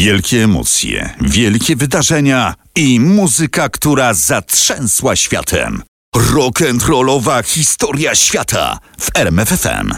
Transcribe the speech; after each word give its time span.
Wielkie 0.00 0.44
emocje, 0.44 1.14
wielkie 1.20 1.76
wydarzenia 1.76 2.54
i 2.76 3.00
muzyka, 3.00 3.68
która 3.68 4.14
zatrzęsła 4.14 5.16
światem. 5.16 5.82
Rock'n'rollowa 6.16 7.44
historia 7.44 8.14
świata 8.14 8.78
w 9.00 9.10
RMFFM. 9.14 9.92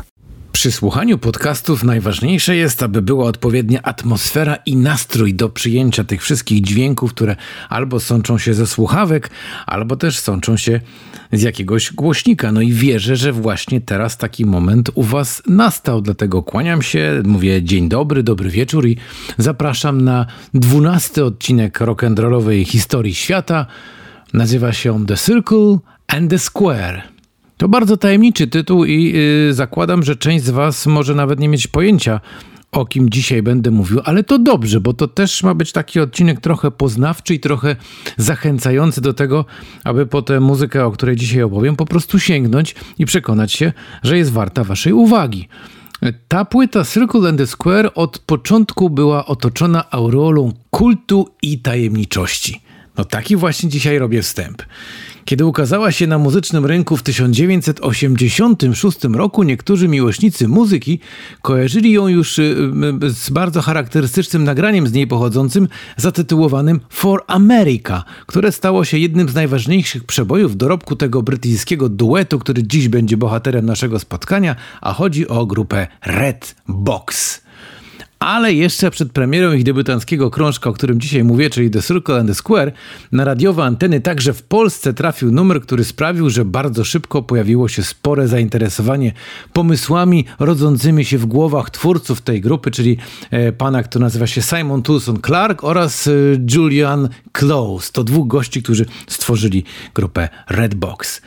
Przy 0.53 0.73
słuchaniu 0.73 1.19
podcastów 1.19 1.85
najważniejsze 1.85 2.57
jest, 2.57 2.83
aby 2.83 3.03
była 3.03 3.25
odpowiednia 3.25 3.83
atmosfera 3.83 4.57
i 4.67 4.77
nastrój 4.77 5.35
do 5.35 5.49
przyjęcia 5.49 6.05
tych 6.05 6.23
wszystkich 6.23 6.61
dźwięków, 6.61 7.15
które 7.15 7.37
albo 7.69 8.01
sączą 8.01 8.39
się 8.39 8.55
ze 8.55 8.67
słuchawek, 8.67 9.31
albo 9.67 9.97
też 9.97 10.19
sączą 10.19 10.57
się 10.57 10.81
z 11.33 11.43
jakiegoś 11.43 11.93
głośnika. 11.93 12.53
No 12.53 12.61
i 12.61 12.73
wierzę, 12.73 13.17
że 13.17 13.33
właśnie 13.33 13.81
teraz 13.81 14.17
taki 14.17 14.47
moment 14.47 14.91
u 14.95 15.03
Was 15.03 15.43
nastał. 15.47 16.03
Dlatego 16.03 16.43
kłaniam 16.43 16.83
się, 16.83 17.23
mówię 17.25 17.63
dzień 17.63 17.89
dobry, 17.89 18.23
dobry 18.23 18.51
wieczór 18.51 18.87
i 18.87 18.97
zapraszam 19.39 20.01
na 20.01 20.27
dwunasty 20.55 21.25
odcinek 21.25 21.81
rock'n'rollowej 21.81 22.65
historii 22.65 23.15
świata. 23.15 23.67
Nazywa 24.33 24.73
się 24.73 25.07
The 25.07 25.17
Circle 25.17 25.79
and 26.07 26.31
the 26.31 26.39
Square. 26.39 27.12
To 27.63 27.69
bardzo 27.69 27.97
tajemniczy 27.97 28.47
tytuł 28.47 28.85
i 28.85 29.13
yy, 29.13 29.55
zakładam, 29.55 30.03
że 30.03 30.17
część 30.17 30.45
z 30.45 30.51
Was 30.51 30.87
może 30.87 31.15
nawet 31.15 31.41
nie 31.41 31.49
mieć 31.49 31.67
pojęcia, 31.67 32.21
o 32.73 32.87
kim 32.87 33.11
dzisiaj 33.11 33.43
będę 33.43 33.71
mówił, 33.71 34.01
ale 34.05 34.25
to 34.25 34.39
dobrze, 34.39 34.81
bo 34.81 34.93
to 34.93 35.09
też 35.09 35.43
ma 35.43 35.55
być 35.55 35.73
taki 35.73 36.01
odcinek 36.01 36.41
trochę 36.41 36.71
poznawczy 36.71 37.35
i 37.35 37.41
trochę 37.41 37.77
zachęcający 38.17 39.01
do 39.01 39.15
tego, 39.15 39.45
aby 39.85 40.07
po 40.07 40.23
tę 40.23 40.41
muzykę, 40.41 40.87
o 40.87 40.91
której 40.91 41.17
dzisiaj 41.17 41.43
opowiem, 41.43 41.77
po 41.77 41.87
prostu 41.87 42.19
sięgnąć 42.19 42.75
i 42.99 43.07
przekonać 43.07 43.53
się, 43.53 43.73
że 44.03 44.19
jest 44.19 44.33
warta 44.33 44.65
Waszej 44.65 44.93
uwagi. 44.93 45.49
Ta 46.29 46.45
płyta 46.45 46.85
Circle 46.85 47.29
and 47.29 47.39
the 47.39 47.47
Square 47.47 47.91
od 47.95 48.19
początku 48.19 48.91
była 48.91 49.27
otoczona 49.27 49.91
aureolą 49.91 50.53
kultu 50.71 51.29
i 51.43 51.59
tajemniczości. 51.59 52.61
No 52.99 53.05
taki 53.05 53.37
właśnie 53.37 53.69
dzisiaj 53.69 53.99
robię 53.99 54.23
wstęp. 54.23 54.63
Kiedy 55.25 55.47
ukazała 55.47 55.93
się 55.93 56.07
na 56.07 56.19
muzycznym 56.19 56.67
rynku 56.67 56.97
w 56.97 57.03
1986 57.03 59.05
roku, 59.05 59.43
niektórzy 59.43 59.89
miłośnicy 59.89 60.49
muzyki 60.49 61.01
kojarzyli 61.43 61.93
ją 61.93 62.09
już 62.09 62.39
y, 62.39 62.57
y, 63.05 63.11
z 63.11 63.31
bardzo 63.31 63.63
charakterystycznym 63.63 64.45
nagraniem 64.45 64.87
z 64.87 64.93
niej 64.93 65.07
pochodzącym, 65.07 65.69
zatytułowanym 65.97 66.81
For 66.89 67.25
America, 67.27 68.05
które 68.27 68.53
stało 68.53 68.85
się 68.85 68.99
jednym 68.99 69.29
z 69.29 69.35
najważniejszych 69.35 70.05
przebojów 70.05 70.57
dorobku 70.57 70.97
tego 70.97 71.23
brytyjskiego 71.23 71.89
duetu, 71.89 72.39
który 72.39 72.63
dziś 72.63 72.89
będzie 72.89 73.17
bohaterem 73.17 73.67
naszego 73.67 73.99
spotkania, 73.99 74.57
a 74.81 74.93
chodzi 74.93 75.29
o 75.29 75.47
grupę 75.47 75.87
Red 76.07 76.55
Box. 76.69 77.42
Ale 78.23 78.53
jeszcze 78.53 78.91
przed 78.91 79.13
premierą 79.13 79.53
ich 79.53 79.65
debiutanckiego 79.65 80.31
krążka, 80.31 80.71
o 80.71 80.73
którym 80.73 81.01
dzisiaj 81.01 81.25
mówię, 81.25 81.51
czyli 81.51 81.71
The 81.71 81.83
Circle 81.83 82.17
and 82.21 82.29
the 82.29 82.35
Square, 82.35 82.73
na 83.13 83.25
radiowe 83.25 83.65
anteny 83.65 84.01
także 84.01 84.33
w 84.33 84.43
Polsce 84.43 84.95
trafił 84.95 85.33
numer, 85.33 85.61
który 85.63 85.85
sprawił, 85.85 86.31
że 86.31 86.45
bardzo 86.45 86.85
szybko 86.85 87.23
pojawiło 87.23 87.69
się 87.69 87.83
spore 87.83 88.29
zainteresowanie 88.29 89.13
pomysłami 89.53 90.25
rodzącymi 90.39 91.05
się 91.05 91.19
w 91.19 91.27
głowach 91.27 91.71
twórców 91.71 92.21
tej 92.21 92.41
grupy, 92.41 92.71
czyli 92.71 92.97
e, 93.31 93.53
pana, 93.53 93.83
który 93.83 94.03
nazywa 94.05 94.27
się 94.27 94.43
Simon 94.43 94.83
Toulson 94.83 95.19
Clark 95.27 95.65
oraz 95.65 96.07
e, 96.07 96.13
Julian 96.55 97.09
Close. 97.33 97.93
To 97.93 98.05
dwóch 98.05 98.29
gości, 98.29 98.63
którzy 98.63 98.87
stworzyli 99.09 99.65
grupę 99.95 100.29
Redbox. 100.49 101.23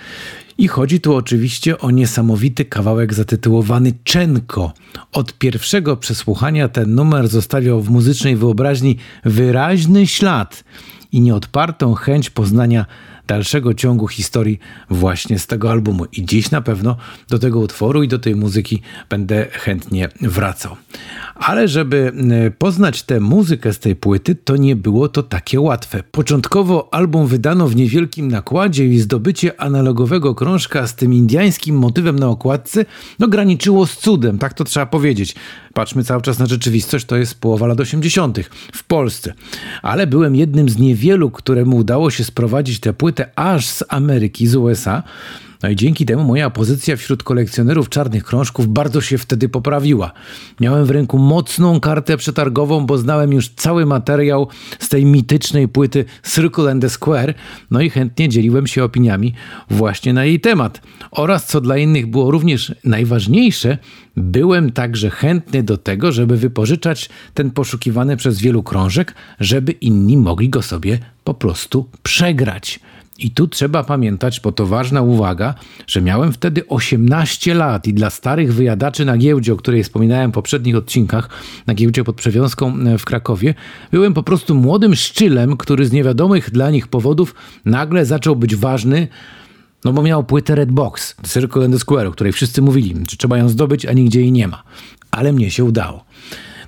I 0.58 0.68
chodzi 0.68 1.00
tu 1.02 1.16
oczywiście 1.16 1.78
o 1.78 1.92
niesamowity 1.92 2.66
kawałek 2.66 3.14
zatytułowany 3.14 3.94
Czenko. 4.04 4.74
Od 5.12 5.34
pierwszego 5.34 5.98
przesłuchania 5.98 6.68
ten 6.68 6.96
numer 6.96 7.28
zostawiał 7.28 7.82
w 7.82 7.90
muzycznej 7.90 8.36
wyobraźni 8.36 8.98
wyraźny 9.26 10.08
ślad 10.08 10.64
i 11.12 11.22
nieodpartą 11.22 11.94
chęć 11.94 12.30
poznania 12.30 12.86
dalszego 13.28 13.74
ciągu 13.74 14.08
historii 14.08 14.60
właśnie 14.90 15.40
z 15.40 15.48
tego 15.48 15.72
albumu. 15.72 16.06
I 16.12 16.26
dziś 16.26 16.52
na 16.52 16.62
pewno 16.62 16.98
do 17.30 17.40
tego 17.40 17.60
utworu 17.60 18.04
i 18.04 18.08
do 18.08 18.20
tej 18.20 18.36
muzyki 18.36 18.82
będę 19.10 19.46
chętnie 19.52 20.10
wracał. 20.22 20.76
Ale 21.36 21.68
żeby 21.68 22.12
e, 22.32 22.52
poznać 22.52 23.04
tę 23.04 23.20
muzykę 23.20 23.74
z 23.74 23.80
tej 23.80 23.96
płyty, 23.96 24.36
to 24.36 24.56
nie 24.56 24.76
było 24.76 25.10
to 25.10 25.24
takie 25.24 25.62
łatwe. 25.62 26.04
Początkowo 26.12 26.94
album 26.94 27.28
wydano 27.28 27.68
w 27.68 27.76
niewielkim 27.76 28.28
nakładzie 28.28 28.88
i 28.88 29.00
zdobycie 29.00 29.62
analogowego 29.62 30.36
krążka 30.36 30.88
z 30.88 30.96
tym 30.96 31.14
indiańskim 31.14 31.78
motywem 31.78 32.20
na 32.20 32.28
okładce 32.28 32.86
no 33.20 33.28
graniczyło 33.28 33.86
z 33.86 33.98
cudem, 33.98 34.38
tak 34.38 34.54
to 34.54 34.64
trzeba 34.64 34.86
powiedzieć. 34.86 35.36
Patrzmy 35.74 36.04
cały 36.04 36.22
czas 36.22 36.40
na 36.40 36.46
rzeczywistość, 36.46 37.06
to 37.06 37.16
jest 37.16 37.40
połowa 37.40 37.68
lat 37.68 37.80
80. 37.80 38.40
w 38.74 38.84
Polsce. 38.84 39.34
Ale 39.82 40.08
byłem 40.08 40.36
jednym 40.36 40.70
z 40.70 40.78
niewielu, 40.78 41.32
któremu 41.32 41.78
udało 41.78 42.12
się 42.12 42.24
sprowadzić 42.24 42.80
tę 42.80 42.94
płytę 42.94 43.15
aż 43.36 43.66
z 43.66 43.84
Ameryki, 43.90 44.48
z 44.48 44.56
USA. 44.56 45.04
No 45.64 45.70
i 45.70 45.76
dzięki 45.76 46.06
temu 46.06 46.24
moja 46.24 46.50
pozycja 46.50 46.96
wśród 46.96 47.24
kolekcjonerów 47.24 47.90
czarnych 47.90 48.24
krążków 48.24 48.68
bardzo 48.68 49.02
się 49.02 49.18
wtedy 49.18 49.50
poprawiła. 49.50 50.12
Miałem 50.60 50.86
w 50.86 50.90
ręku 50.90 51.18
mocną 51.18 51.80
kartę 51.80 52.18
przetargową, 52.18 52.86
bo 52.86 52.98
znałem 52.98 53.34
już 53.34 53.50
cały 53.50 53.86
materiał 53.86 54.48
z 54.80 54.90
tej 54.90 55.06
mitycznej 55.06 55.68
płyty 55.68 56.06
Circle 56.34 56.72
and 56.72 56.82
the 56.82 56.90
Square, 56.90 57.34
no 57.72 57.82
i 57.82 57.90
chętnie 57.90 58.30
dzieliłem 58.30 58.68
się 58.68 58.84
opiniami 58.84 59.34
właśnie 59.70 60.14
na 60.14 60.26
jej 60.26 60.40
temat. 60.40 60.82
Oraz 61.12 61.46
co 61.46 61.62
dla 61.62 61.78
innych 61.78 62.08
było 62.08 62.32
również 62.32 62.76
najważniejsze, 62.84 63.78
byłem 64.18 64.72
także 64.72 65.10
chętny 65.10 65.64
do 65.64 65.78
tego, 65.78 66.12
żeby 66.12 66.38
wypożyczać 66.38 67.10
ten 67.34 67.52
poszukiwany 67.52 68.18
przez 68.18 68.40
wielu 68.40 68.64
krążek, 68.64 69.14
żeby 69.40 69.72
inni 69.72 70.18
mogli 70.18 70.50
go 70.50 70.62
sobie 70.62 71.00
po 71.24 71.34
prostu 71.34 71.90
przegrać. 72.04 72.80
I 73.20 73.32
tu 73.32 73.48
trzeba 73.48 73.84
pamiętać, 73.84 74.40
bo 74.40 74.52
to 74.52 74.66
ważna 74.66 75.02
uwaga, 75.02 75.54
że 75.88 76.02
miałem 76.02 76.34
wtedy 76.34 76.68
18 76.68 77.54
lat 77.54 77.88
i 77.88 77.94
dla 77.94 78.10
starych 78.10 78.54
wyjadaczy 78.54 79.06
na 79.06 79.18
giełdzie, 79.18 79.54
o 79.54 79.56
której 79.56 79.84
wspominałem 79.84 80.32
w 80.32 80.34
poprzednich 80.34 80.76
odcinkach, 80.76 81.30
na 81.68 81.74
giełdzie 81.74 82.04
pod 82.04 82.16
Przewiązką 82.16 82.80
e, 82.80 82.98
w 82.98 83.06
Krakowie, 83.06 83.54
byłem 83.92 84.14
po 84.14 84.24
prostu 84.24 84.56
młodym 84.56 84.96
szczylem, 84.96 85.58
który 85.58 85.86
z 85.86 85.92
niewiadomych 85.92 86.52
dla 86.52 86.72
nich 86.72 86.88
powodów 86.88 87.36
nagle 87.66 88.06
zaczął 88.06 88.36
być 88.36 88.56
ważny, 88.56 89.08
no 89.86 89.94
bo 89.94 90.02
miał 90.02 90.24
płytę 90.24 90.56
Red 90.56 90.72
Box, 90.72 91.16
Circle 91.34 91.66
and 91.66 91.74
the 91.74 91.80
Square, 91.80 92.08
o 92.08 92.12
której 92.12 92.34
wszyscy 92.34 92.62
mówili, 92.62 92.96
że 93.10 93.18
trzeba 93.18 93.38
ją 93.38 93.50
zdobyć, 93.50 93.86
a 93.86 93.94
nigdzie 93.94 94.20
jej 94.22 94.32
nie 94.32 94.48
ma. 94.48 94.64
Ale 95.12 95.34
mnie 95.34 95.52
się 95.52 95.64
udało. 95.64 96.06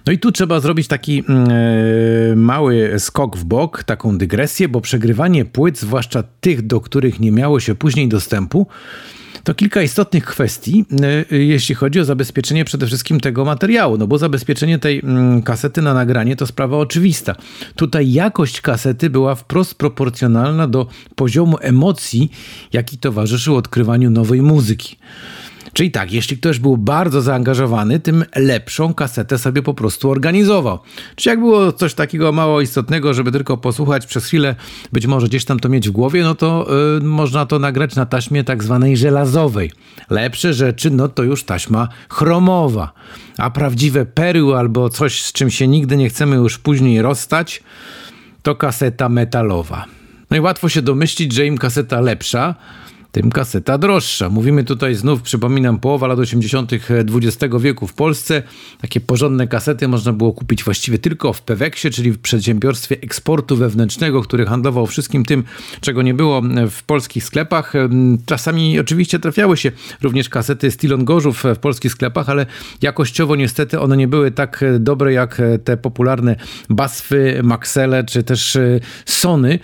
No 0.08 0.14
i 0.14 0.20
tu 0.20 0.32
trzeba 0.32 0.60
zrobić 0.60 0.88
taki 0.88 1.16
yy, 1.16 2.36
mały 2.36 2.94
skok 2.98 3.38
w 3.38 3.44
bok, 3.44 3.84
taką 3.84 4.18
dygresję, 4.18 4.70
bo 4.70 4.82
przegrywanie 4.82 5.46
płyt, 5.46 5.80
zwłaszcza 5.80 6.24
tych, 6.42 6.68
do 6.68 6.82
których 6.82 7.20
nie 7.20 7.32
miało 7.32 7.60
się 7.60 7.76
później 7.76 8.08
dostępu, 8.08 8.68
to 9.44 9.54
kilka 9.54 9.82
istotnych 9.82 10.26
kwestii, 10.26 10.86
yy, 11.32 11.44
jeśli 11.44 11.76
chodzi 11.76 12.00
o 12.00 12.06
zabezpieczenie 12.06 12.66
przede 12.66 12.88
wszystkim 12.88 13.20
tego 13.20 13.46
materiału, 13.46 13.98
no 13.98 14.08
bo 14.08 14.18
zabezpieczenie 14.18 14.80
tej 14.80 14.96
yy, 14.96 15.42
kasety 15.42 15.82
na 15.82 15.94
nagranie 15.94 16.36
to 16.36 16.48
sprawa 16.48 16.78
oczywista. 16.78 17.36
Tutaj 17.76 18.12
jakość 18.12 18.62
kasety 18.62 19.10
była 19.10 19.36
wprost 19.36 19.76
proporcjonalna 19.76 20.68
do 20.68 20.88
poziomu 21.16 21.58
emocji, 21.62 22.32
jaki 22.74 22.98
towarzyszył 22.98 23.56
odkrywaniu 23.56 24.10
nowej 24.10 24.42
muzyki. 24.42 24.98
Czyli 25.74 25.92
tak, 25.92 26.12
jeśli 26.12 26.38
ktoś 26.38 26.60
był 26.60 26.78
bardzo 26.78 27.22
zaangażowany, 27.22 28.00
tym 28.00 28.26
lepszą 28.36 28.94
kasetę 28.94 29.38
sobie 29.38 29.62
po 29.62 29.74
prostu 29.74 30.12
organizował. 30.12 30.80
Czy 31.16 31.30
jak 31.30 31.40
było 31.40 31.72
coś 31.72 31.94
takiego 31.94 32.32
mało 32.32 32.62
istotnego, 32.62 33.14
żeby 33.14 33.32
tylko 33.32 33.58
posłuchać 33.58 34.06
przez 34.06 34.26
chwilę, 34.26 34.56
być 34.94 35.08
może 35.08 35.28
gdzieś 35.28 35.46
tam 35.46 35.60
to 35.60 35.70
mieć 35.70 35.90
w 35.90 35.92
głowie, 35.92 36.24
no 36.24 36.36
to 36.36 36.68
yy, 37.02 37.08
można 37.08 37.46
to 37.46 37.60
nagrać 37.60 37.96
na 37.96 38.06
taśmie 38.06 38.44
tak 38.44 38.64
zwanej 38.64 38.98
żelazowej. 38.98 39.72
Lepsze 40.10 40.54
rzeczy, 40.54 40.92
no 40.92 41.08
to 41.08 41.24
już 41.24 41.44
taśma 41.44 41.88
chromowa. 42.10 42.92
A 43.38 43.50
prawdziwe 43.50 44.06
perły 44.06 44.58
albo 44.58 44.90
coś, 44.90 45.24
z 45.24 45.32
czym 45.32 45.50
się 45.50 45.68
nigdy 45.68 45.98
nie 45.98 46.10
chcemy 46.10 46.36
już 46.36 46.58
później 46.58 47.02
rozstać, 47.02 47.64
to 48.44 48.56
kaseta 48.56 49.10
metalowa. 49.10 49.86
No 50.32 50.38
i 50.38 50.40
łatwo 50.40 50.70
się 50.70 50.82
domyślić, 50.82 51.34
że 51.34 51.46
im 51.46 51.58
kaseta 51.58 52.02
lepsza, 52.02 52.56
tym 53.12 53.32
kaseta 53.32 53.78
droższa. 53.78 54.30
Mówimy 54.30 54.64
tutaj 54.64 54.96
znów, 54.96 55.22
przypominam, 55.22 55.80
połowa 55.80 56.08
lat 56.08 56.20
80. 56.20 56.72
XX 56.74 57.56
wieku 57.60 57.88
w 57.88 57.94
Polsce. 57.94 58.44
Takie 58.82 59.00
porządne 59.00 59.48
kasety 59.48 59.88
można 59.88 60.14
było 60.14 60.34
kupić 60.34 60.64
właściwie 60.64 61.00
tylko 61.00 61.34
w 61.34 61.42
Peweksie, 61.42 61.90
czyli 61.90 62.12
w 62.12 62.20
przedsiębiorstwie 62.20 62.98
eksportu 63.02 63.58
wewnętrznego, 63.58 64.22
który 64.22 64.46
handlował 64.46 64.88
wszystkim 64.88 65.26
tym, 65.26 65.44
czego 65.82 66.02
nie 66.02 66.14
było 66.14 66.42
w 66.70 66.84
polskich 66.84 67.24
sklepach. 67.24 67.74
Czasami 68.26 68.80
oczywiście 68.80 69.20
trafiały 69.20 69.58
się 69.58 69.72
również 70.02 70.30
kasety 70.30 70.72
Stilon 70.72 71.06
Gorzów 71.06 71.44
w 71.56 71.60
polskich 71.60 71.92
sklepach, 71.92 72.30
ale 72.30 72.46
jakościowo 72.82 73.36
niestety 73.36 73.80
one 73.80 73.98
nie 73.98 74.08
były 74.08 74.32
tak 74.32 74.66
dobre 74.80 75.14
jak 75.14 75.42
te 75.64 75.78
popularne 75.78 76.36
Basfy, 76.70 77.40
Maxele 77.44 78.04
czy 78.04 78.24
też 78.24 78.58
Sony. 79.06 79.60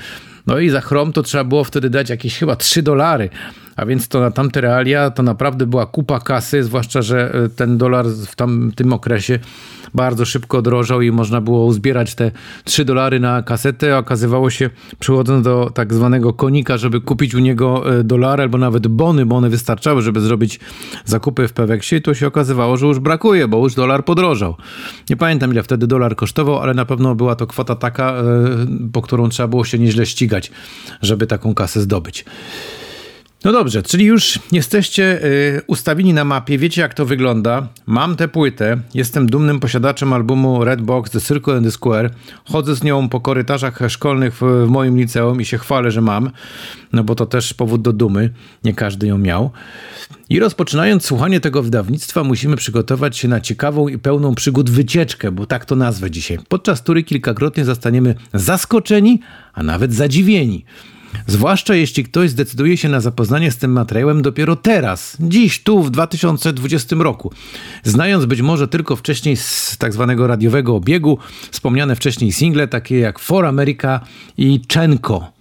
No 0.48 0.60
i 0.60 0.70
za 0.70 0.82
chrom 0.82 1.14
to 1.14 1.24
trzeba 1.24 1.44
było 1.44 1.64
wtedy 1.64 1.90
dać 1.90 2.10
jakieś 2.10 2.38
chyba 2.38 2.56
3 2.56 2.84
dolary. 2.84 3.30
A 3.76 3.86
więc 3.86 4.08
to 4.08 4.20
na 4.20 4.32
tamte 4.32 4.62
realia 4.62 5.12
to 5.12 5.24
naprawdę 5.24 5.66
była 5.66 5.86
kupa 5.86 6.20
kasy, 6.20 6.64
zwłaszcza, 6.64 7.02
że 7.02 7.34
e, 7.34 7.50
ten 7.50 7.78
dolar 7.78 8.06
w 8.06 8.36
tamtym 8.36 8.94
okresie 8.94 9.40
bardzo 9.94 10.26
szybko 10.26 10.62
drożał 10.62 11.02
i 11.02 11.12
można 11.12 11.42
było 11.42 11.66
uzbierać 11.66 12.16
te 12.16 12.32
3 12.64 12.86
dolary 12.86 13.20
na 13.20 13.44
kasetę. 13.44 13.98
Okazywało 13.98 14.50
się, 14.50 14.70
przychodząc 15.00 15.46
do 15.46 15.72
tak 15.74 15.94
zwanego 15.94 16.34
konika, 16.34 16.78
żeby 16.78 17.02
kupić 17.02 17.36
u 17.36 17.40
niego 17.40 18.00
e, 18.00 18.04
dolary 18.04 18.44
albo 18.44 18.58
nawet 18.58 18.88
bony, 18.88 19.26
bo 19.26 19.36
one 19.36 19.50
wystarczały, 19.50 20.02
żeby 20.02 20.22
zrobić 20.22 20.60
zakupy 21.06 21.48
w 21.48 21.54
Peweksie, 21.54 22.02
to 22.02 22.14
się 22.14 22.28
okazywało, 22.28 22.78
że 22.78 22.86
już 22.86 23.00
brakuje, 23.00 23.48
bo 23.48 23.58
już 23.58 23.76
dolar 23.76 24.06
podrożał. 24.06 24.56
Nie 25.10 25.18
pamiętam 25.18 25.52
ile 25.52 25.64
wtedy 25.64 25.88
dolar 25.88 26.16
kosztował, 26.16 26.60
ale 26.60 26.74
na 26.74 26.86
pewno 26.86 27.16
była 27.16 27.36
to 27.36 27.48
kwota 27.48 27.76
taka, 27.76 28.14
e, 28.14 28.24
po 28.94 29.02
którą 29.02 29.30
trzeba 29.30 29.48
było 29.48 29.66
się 29.66 29.80
nieźle 29.80 30.06
ścigać, 30.06 30.52
żeby 31.02 31.28
taką 31.28 31.54
kasę 31.54 31.82
zdobyć. 31.82 32.26
No 33.44 33.52
dobrze, 33.52 33.84
czyli 33.84 34.06
już 34.06 34.40
jesteście 34.52 35.26
y, 35.26 35.62
ustawieni 35.68 36.14
na 36.14 36.26
mapie, 36.26 36.58
wiecie 36.58 36.82
jak 36.82 36.94
to 36.94 37.06
wygląda. 37.06 37.68
Mam 37.86 38.16
tę 38.16 38.28
płytę, 38.28 38.78
jestem 38.94 39.28
dumnym 39.30 39.60
posiadaczem 39.60 40.14
albumu 40.14 40.64
Red 40.64 40.82
Box 40.82 41.12
The 41.12 41.22
Circle 41.22 41.58
and 41.58 41.66
the 41.66 41.72
Square. 41.72 42.12
Chodzę 42.46 42.76
z 42.76 42.84
nią 42.84 43.10
po 43.10 43.20
korytarzach 43.22 43.80
szkolnych 43.90 44.36
w, 44.42 44.66
moim 44.68 44.98
liceum 44.98 45.42
i 45.42 45.46
się 45.46 45.58
chwalę, 45.58 45.92
że 45.92 46.02
mam, 46.02 46.30
no 46.94 47.04
bo 47.04 47.16
to 47.16 47.26
też 47.26 47.54
powód 47.54 47.82
do 47.82 47.94
dumy, 47.94 48.30
nie 48.64 48.74
każdy 48.74 49.08
ją 49.08 49.18
miał. 49.18 49.52
I 50.30 50.40
rozpoczynając 50.40 51.06
słuchanie 51.06 51.40
tego 51.40 51.64
wydawnictwa, 51.64 52.24
musimy 52.24 52.56
przygotować 52.56 53.18
się 53.18 53.28
na 53.28 53.42
ciekawą 53.42 53.88
i 53.88 53.98
pełną 53.98 54.36
przygód 54.36 54.70
wycieczkę, 54.70 55.32
bo 55.32 55.46
tak 55.46 55.66
to 55.66 55.76
nazwę 55.76 56.12
dzisiaj, 56.12 56.40
podczas 56.48 56.82
której 56.82 57.04
kilkakrotnie 57.04 57.66
zostaniemy 57.66 58.16
zaskoczeni, 58.34 59.20
a 59.54 59.64
nawet 59.64 59.94
zadziwieni. 59.94 60.66
Zwłaszcza 61.28 61.76
jeśli 61.76 62.04
ktoś 62.04 62.30
zdecyduje 62.30 62.78
się 62.78 62.90
na 62.90 63.00
zapoznanie 63.00 63.52
z 63.52 63.58
tym 63.58 63.72
materiałem 63.72 64.22
dopiero 64.22 64.56
teraz, 64.56 65.18
dziś, 65.20 65.64
tu, 65.64 65.84
w 65.84 65.92
2020 65.92 66.96
roku. 67.00 67.32
Znając 67.84 68.26
być 68.26 68.42
może 68.42 68.68
tylko 68.68 68.96
wcześniej 68.96 69.38
z 69.38 69.78
tak 69.78 69.94
zwanego 69.94 70.28
radiowego 70.28 70.76
obiegu, 70.76 71.18
wspomniane 71.52 71.96
wcześniej 71.96 72.32
single 72.32 72.68
takie 72.68 73.00
jak 73.00 73.20
For 73.20 73.46
America 73.46 74.00
i 74.38 74.62
Czenko. 74.68 75.32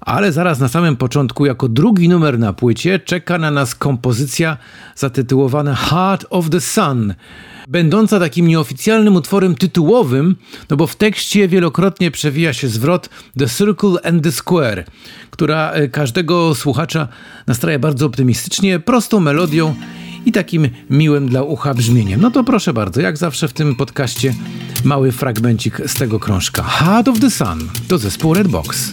Ale 0.00 0.32
zaraz 0.32 0.58
na 0.58 0.68
samym 0.68 0.96
początku, 0.96 1.46
jako 1.46 1.68
drugi 1.68 2.08
numer 2.08 2.38
na 2.38 2.52
płycie, 2.52 2.98
czeka 2.98 3.38
na 3.38 3.50
nas 3.50 3.74
kompozycja 3.74 4.56
zatytułowana 4.96 5.74
Heart 5.74 6.26
of 6.30 6.50
the 6.50 6.60
Sun 6.60 7.14
będąca 7.68 8.20
takim 8.20 8.48
nieoficjalnym 8.48 9.16
utworem 9.16 9.54
tytułowym, 9.54 10.36
no 10.70 10.76
bo 10.76 10.86
w 10.86 10.96
tekście 10.96 11.48
wielokrotnie 11.48 12.10
przewija 12.10 12.52
się 12.52 12.68
zwrot 12.68 13.08
The 13.38 13.48
Circle 13.48 13.96
and 14.04 14.24
the 14.24 14.32
Square, 14.32 14.84
która 15.30 15.70
e, 15.70 15.88
każdego 15.88 16.54
słuchacza 16.54 17.08
nastraja 17.46 17.78
bardzo 17.78 18.06
optymistycznie, 18.06 18.78
prostą 18.78 19.20
melodią 19.20 19.74
i 20.26 20.32
takim 20.32 20.68
miłym 20.90 21.28
dla 21.28 21.42
ucha 21.42 21.74
brzmieniem. 21.74 22.20
No 22.20 22.30
to 22.30 22.44
proszę 22.44 22.72
bardzo, 22.72 23.00
jak 23.00 23.16
zawsze 23.16 23.48
w 23.48 23.52
tym 23.52 23.76
podcaście 23.76 24.34
mały 24.84 25.12
fragmencik 25.12 25.80
z 25.86 25.94
tego 25.94 26.20
krążka. 26.20 26.62
Heart 26.62 27.08
of 27.08 27.20
the 27.20 27.30
Sun 27.30 27.68
to 27.88 27.98
zespół 27.98 28.34
Redbox. 28.34 28.92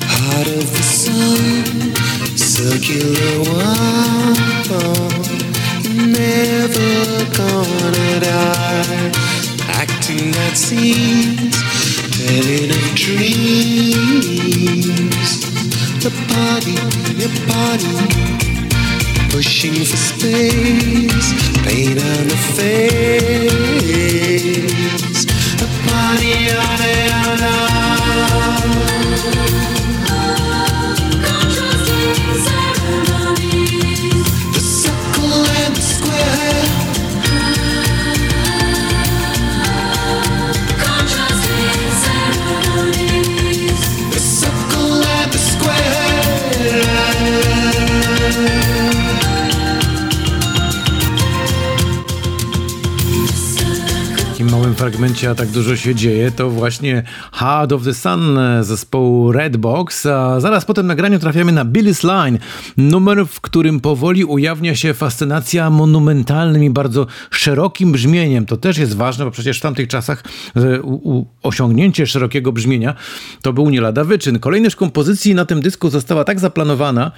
Heart 0.00 0.48
of 0.58 0.70
the 0.70 0.82
sun, 0.82 1.64
circular 2.36 3.40
one. 4.70 5.29
Never 6.06 7.24
gonna 7.36 8.20
die. 8.20 9.10
Acting 9.68 10.34
out 10.44 10.56
scenes, 10.56 11.56
telling 12.16 12.70
of 12.70 12.94
dreams. 12.94 14.10
The 16.04 16.10
party, 16.32 16.76
your 17.20 17.34
party, 17.46 17.96
pushing 19.30 19.76
for 19.84 19.96
space, 19.96 21.28
pain 21.64 21.98
on 21.98 22.24
the 22.32 22.38
face. 22.56 23.60
A 25.60 25.68
party 25.88 26.34
on 26.56 26.80
it, 26.80 27.09
fragmencie, 54.80 55.30
a 55.30 55.34
tak 55.34 55.48
dużo 55.48 55.76
się 55.76 55.94
dzieje, 55.94 56.30
to 56.30 56.50
właśnie 56.50 57.02
Heart 57.32 57.72
of 57.72 57.84
the 57.84 57.94
Sun 57.94 58.38
zespołu 58.60 59.32
Redbox, 59.32 60.06
a 60.06 60.40
zaraz 60.40 60.64
po 60.64 60.74
tym 60.74 60.86
nagraniu 60.86 61.18
trafiamy 61.18 61.52
na 61.52 61.64
Billy's 61.64 62.04
Line, 62.04 62.38
numer, 62.76 63.26
w 63.26 63.40
którym 63.40 63.80
powoli 63.80 64.24
ujawnia 64.24 64.74
się 64.76 64.94
fascynacja 64.94 65.70
monumentalnym 65.70 66.64
i 66.64 66.70
bardzo 66.70 67.06
szerokim 67.30 67.92
brzmieniem. 67.92 68.46
To 68.46 68.56
też 68.56 68.78
jest 68.78 68.96
ważne, 68.96 69.24
bo 69.24 69.30
przecież 69.30 69.58
w 69.58 69.60
tamtych 69.60 69.88
czasach 69.88 70.24
u, 70.82 71.24
osiągnięcie 71.42 72.06
szerokiego 72.06 72.52
brzmienia 72.52 72.94
to 73.42 73.52
był 73.52 73.70
nie 73.70 73.80
lada 73.80 74.04
wyczyn. 74.04 74.38
Kolejność 74.38 74.76
kompozycji 74.76 75.34
na 75.34 75.44
tym 75.44 75.60
dysku 75.60 75.90
została 75.90 76.24
tak 76.24 76.40
zaplanowana, 76.40 77.12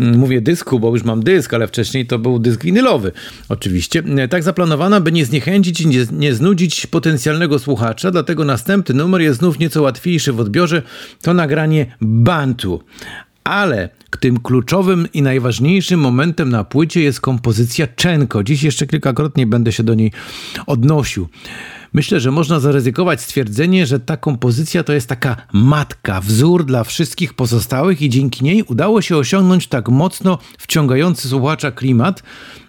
mm, 0.00 0.18
mówię 0.18 0.40
dysku, 0.40 0.80
bo 0.80 0.88
już 0.88 1.04
mam 1.04 1.22
dysk, 1.22 1.54
ale 1.54 1.66
wcześniej 1.66 2.06
to 2.06 2.18
był 2.18 2.38
dysk 2.38 2.64
winylowy, 2.64 3.12
oczywiście, 3.48 4.02
tak 4.30 4.42
zaplanowana, 4.42 5.00
by 5.00 5.12
nie 5.12 5.24
zniechęcić 5.24 5.80
i 5.80 5.86
nie, 5.86 6.06
nie 6.12 6.34
znudzić 6.34 6.86
potencjalnego 7.08 7.58
słuchacza, 7.58 8.10
dlatego 8.10 8.44
następny 8.44 8.94
numer 8.94 9.20
jest 9.20 9.38
znów 9.38 9.58
nieco 9.58 9.82
łatwiejszy 9.82 10.32
w 10.32 10.40
odbiorze. 10.40 10.82
To 11.22 11.34
nagranie 11.34 11.96
Bantu. 12.00 12.82
Ale 13.44 13.88
tym 14.16 14.40
kluczowym 14.40 15.08
i 15.14 15.22
najważniejszym 15.22 16.00
momentem 16.00 16.50
na 16.50 16.64
płycie 16.64 17.00
jest 17.02 17.20
kompozycja 17.20 17.86
Czenko. 17.86 18.44
Dziś 18.44 18.62
jeszcze 18.62 18.86
kilkakrotnie 18.86 19.46
będę 19.46 19.72
się 19.72 19.82
do 19.82 19.94
niej 19.94 20.12
odnosił. 20.66 21.28
Myślę, 21.92 22.20
że 22.20 22.30
można 22.30 22.60
zaryzykować 22.60 23.20
stwierdzenie, 23.20 23.86
że 23.86 24.00
ta 24.00 24.16
kompozycja 24.16 24.84
to 24.84 24.92
jest 24.92 25.08
taka 25.08 25.36
matka, 25.52 26.20
wzór 26.20 26.64
dla 26.64 26.84
wszystkich 26.84 27.34
pozostałych 27.34 28.02
i 28.02 28.08
dzięki 28.10 28.44
niej 28.44 28.62
udało 28.62 29.02
się 29.02 29.16
osiągnąć 29.16 29.66
tak 29.66 29.88
mocno 29.88 30.38
wciągający 30.58 31.28
słuchacza 31.28 31.70
klimat, 31.72 32.22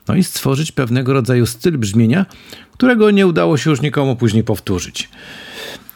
no 0.07 0.15
i 0.15 0.23
stworzyć 0.23 0.71
pewnego 0.71 1.13
rodzaju 1.13 1.45
styl 1.45 1.77
brzmienia, 1.77 2.25
którego 2.71 3.11
nie 3.11 3.27
udało 3.27 3.57
się 3.57 3.69
już 3.69 3.81
nikomu 3.81 4.15
później 4.15 4.43
powtórzyć. 4.43 5.09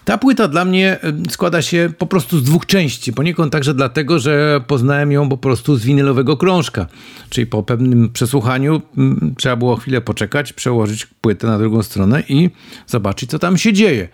Ta 0.06 0.18
płyta 0.18 0.48
dla 0.48 0.66
mnie 0.66 1.00
składa 1.30 1.62
się 1.62 1.90
po 1.98 2.06
prostu 2.06 2.40
z 2.40 2.44
dwóch 2.44 2.66
części. 2.66 3.14
Poniekąd 3.14 3.52
także 3.52 3.74
dlatego, 3.74 4.20
że 4.20 4.62
poznałem 4.68 5.12
ją 5.12 5.30
po 5.30 5.38
prostu 5.38 5.76
z 5.76 5.86
winylowego 5.86 6.38
krążka. 6.38 6.88
Czyli 7.30 7.48
po 7.48 7.64
pewnym 7.64 8.10
przesłuchaniu 8.10 8.82
trzeba 9.38 9.56
było 9.56 9.76
chwilę 9.76 10.02
poczekać, 10.02 10.54
przełożyć 10.54 11.06
płytę 11.06 11.48
na 11.48 11.58
drugą 11.58 11.84
stronę 11.84 12.24
i 12.30 12.50
zobaczyć, 12.88 13.30
co 13.30 13.40
tam 13.40 13.58
się 13.58 13.74
dzieje. 13.74 14.08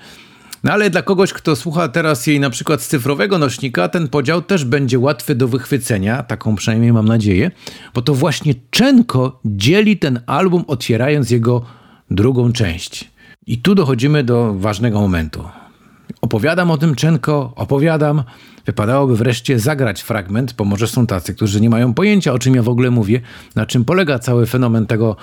No 0.64 0.72
ale 0.72 0.90
dla 0.90 1.02
kogoś, 1.02 1.34
kto 1.34 1.56
słucha 1.56 1.88
teraz 1.88 2.28
jej 2.28 2.40
na 2.40 2.50
przykład 2.50 2.82
z 2.82 2.88
cyfrowego 2.88 3.38
nośnika, 3.38 3.88
ten 3.88 4.08
podział 4.08 4.42
też 4.42 4.66
będzie 4.66 5.00
łatwy 5.00 5.36
do 5.36 5.48
wychwycenia, 5.48 6.24
taką 6.24 6.56
przynajmniej 6.56 6.94
mam 6.94 7.08
nadzieję, 7.08 7.52
bo 7.94 8.02
to 8.02 8.14
właśnie 8.14 8.54
Czenko 8.70 9.40
dzieli 9.46 9.98
ten 9.98 10.20
album, 10.26 10.64
otwierając 10.68 11.32
jego 11.32 11.66
drugą 12.12 12.54
część. 12.54 13.12
I 13.48 13.58
tu 13.58 13.76
dochodzimy 13.76 14.24
do 14.24 14.54
ważnego 14.54 15.02
momentu. 15.02 15.44
Opowiadam 16.30 16.72
o 16.72 16.78
tym 16.78 16.96
Czenko, 16.96 17.54
opowiadam. 17.56 18.24
Wypadałoby 18.66 19.16
wreszcie 19.16 19.60
zagrać 19.60 20.02
fragment, 20.02 20.54
bo 20.54 20.66
może 20.66 20.88
są 20.88 21.08
tacy, 21.08 21.36
którzy 21.36 21.62
nie 21.62 21.70
mają 21.70 21.94
pojęcia, 21.94 22.34
o 22.34 22.40
czym 22.40 22.56
ja 22.56 22.64
w 22.64 22.70
ogóle 22.70 22.92
mówię, 22.92 23.22
na 23.56 23.66
czym 23.66 23.86
polega 23.86 24.20
cały 24.20 24.46
fenomen 24.46 24.86
tego 24.86 25.16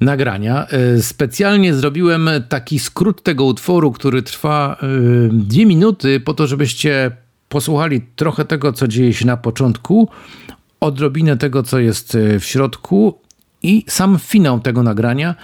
nagrania. 0.00 0.66
E, 0.66 1.02
specjalnie 1.02 1.74
zrobiłem 1.74 2.30
taki 2.48 2.78
skrót 2.78 3.22
tego 3.22 3.44
utworu, 3.44 3.92
który 3.92 4.22
trwa 4.22 4.76
e, 4.82 4.86
dwie 5.32 5.66
minuty, 5.66 6.20
po 6.20 6.34
to, 6.34 6.46
żebyście 6.46 7.10
posłuchali 7.48 8.00
trochę 8.16 8.44
tego, 8.44 8.72
co 8.72 8.88
dzieje 8.88 9.14
się 9.14 9.26
na 9.26 9.36
początku, 9.36 10.08
odrobinę 10.80 11.36
tego, 11.36 11.62
co 11.62 11.78
jest 11.78 12.14
e, 12.14 12.40
w 12.40 12.44
środku 12.44 13.20
i 13.62 13.84
sam 13.88 14.18
finał 14.18 14.60
tego 14.60 14.82
nagrania, 14.82 15.34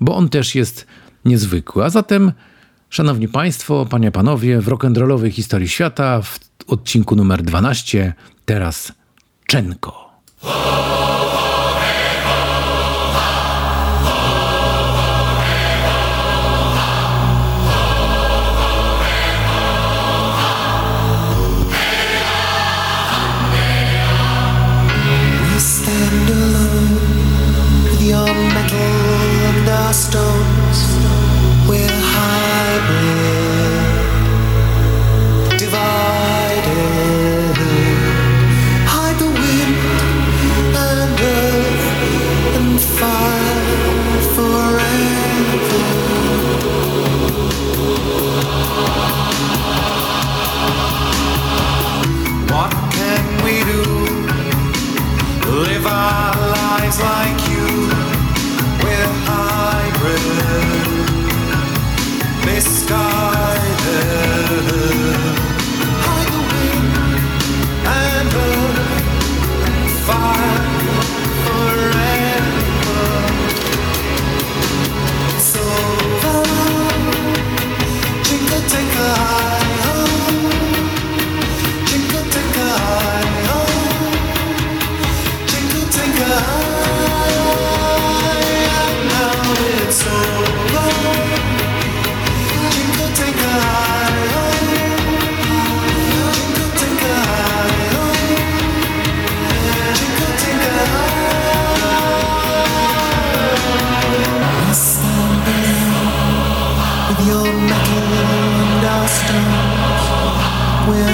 bo 0.00 0.16
on 0.16 0.28
też 0.28 0.54
jest 0.54 0.86
niezwykły. 1.24 1.84
A 1.84 1.90
zatem, 1.90 2.32
szanowni 2.90 3.28
państwo, 3.28 3.86
panie, 3.86 4.10
panowie, 4.10 4.60
w 4.60 4.68
rock'n'rollowej 4.68 5.30
historii 5.30 5.68
świata 5.68 6.22
w 6.22 6.38
odcinku 6.66 7.16
numer 7.16 7.42
12 7.42 8.14
teraz 8.44 8.92
Czenko. 9.46 10.10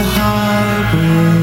Do 0.03 1.36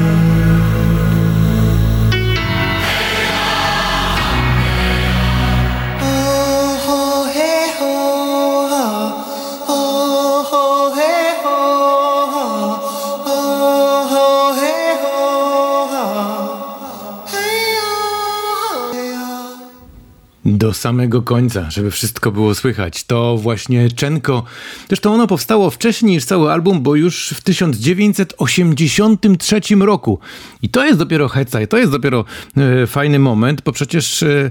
samego 20.84 21.22
końca, 21.22 21.70
żeby 21.70 21.90
wszystko 21.90 22.32
było 22.32 22.54
słychać. 22.54 23.04
To 23.04 23.36
właśnie 23.36 23.90
Czenko. 23.90 24.44
Zresztą 24.88 25.14
ono 25.14 25.26
powstało 25.26 25.70
wcześniej 25.70 26.12
niż 26.12 26.24
cały 26.24 26.52
album, 26.52 26.82
bo 26.82 26.94
już 26.94 27.28
w 27.28 27.40
1983 27.40 29.60
roku. 29.80 30.18
I 30.62 30.68
to 30.68 30.86
jest 30.86 30.98
dopiero 30.98 31.28
heca, 31.28 31.60
i 31.60 31.68
to 31.68 31.78
jest 31.78 31.92
dopiero 31.92 32.24
e, 32.56 32.86
fajny 32.86 33.18
moment, 33.18 33.62
bo 33.62 33.72
przecież 33.72 34.22
e, 34.22 34.50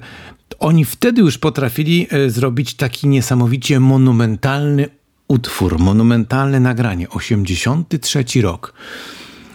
oni 0.60 0.86
wtedy 0.86 1.22
już 1.22 1.38
potrafili 1.38 2.08
e, 2.10 2.30
zrobić 2.30 2.74
taki 2.74 3.08
niesamowicie 3.08 3.80
monumentalny 3.80 4.90
utwór, 5.28 5.80
monumentalne 5.80 6.60
nagranie. 6.60 7.10
83 7.10 8.26
rok. 8.42 8.74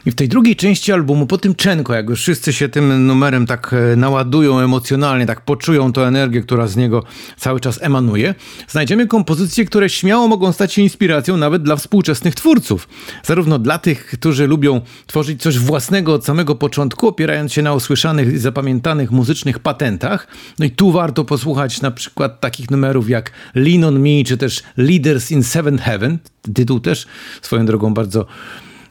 I 0.08 0.10
w 0.10 0.14
tej 0.14 0.28
drugiej 0.28 0.56
części 0.56 0.92
albumu, 0.92 1.26
po 1.26 1.38
tym 1.38 1.54
Czenko, 1.54 1.94
jak 1.94 2.08
już 2.08 2.20
wszyscy 2.20 2.52
się 2.52 2.68
tym 2.68 3.06
numerem 3.06 3.46
tak 3.46 3.74
e, 3.92 3.96
naładują 3.96 4.58
emocjonalnie, 4.58 5.26
tak 5.26 5.40
poczują 5.40 5.92
tę 5.92 6.00
energię, 6.00 6.40
która 6.40 6.66
z 6.66 6.76
niego 6.76 7.02
cały 7.36 7.60
czas 7.60 7.82
emanuje, 7.82 8.34
znajdziemy 8.68 9.06
kompozycje, 9.06 9.64
które 9.64 9.88
śmiało 9.88 10.28
mogą 10.28 10.52
stać 10.52 10.72
się 10.72 10.82
inspiracją 10.82 11.36
nawet 11.36 11.62
dla 11.62 11.76
współczesnych 11.76 12.34
twórców. 12.34 12.88
Zarówno 13.22 13.58
dla 13.58 13.78
tych, 13.78 14.06
którzy 14.06 14.46
lubią 14.46 14.80
tworzyć 15.06 15.42
coś 15.42 15.58
własnego 15.58 16.14
od 16.14 16.24
samego 16.24 16.54
początku, 16.54 17.08
opierając 17.08 17.52
się 17.52 17.62
na 17.62 17.74
usłyszanych 17.74 18.32
i 18.32 18.38
zapamiętanych 18.38 19.10
muzycznych 19.10 19.58
patentach. 19.58 20.28
No 20.58 20.64
i 20.64 20.70
tu 20.70 20.92
warto 20.92 21.24
posłuchać 21.24 21.80
na 21.80 21.90
przykład 21.90 22.40
takich 22.40 22.70
numerów 22.70 23.10
jak 23.10 23.32
Lean 23.54 23.84
on 23.84 24.00
Me, 24.00 24.24
czy 24.26 24.36
też 24.36 24.62
Leaders 24.76 25.30
in 25.30 25.42
Seven 25.42 25.78
Heaven. 25.78 26.18
Tytuł 26.54 26.80
też 26.80 27.06
swoją 27.42 27.66
drogą 27.66 27.94
bardzo 27.94 28.26